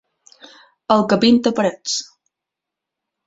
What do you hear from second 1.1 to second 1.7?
que pinta